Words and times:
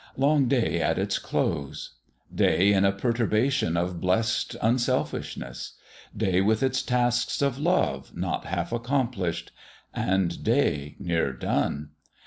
Long 0.17 0.47
Day 0.47 0.81
at 0.81 0.97
its 0.97 1.19
close. 1.19 1.99
Day 2.33 2.73
in 2.73 2.85
a 2.85 2.91
perturbation 2.91 3.77
of 3.77 4.01
blessed 4.01 4.55
unselfishness. 4.59 5.73
Day 6.17 6.41
with 6.41 6.63
its 6.63 6.81
tasks 6.81 7.39
of 7.43 7.59
love 7.59 8.11
not 8.17 8.45
half 8.45 8.71
accomplished. 8.71 9.51
And 9.93 10.43
Day 10.43 10.95
near 10.97 11.33
done! 11.33 11.89